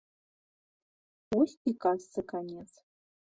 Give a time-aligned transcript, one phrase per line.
[1.33, 2.67] Вось і казцы канец.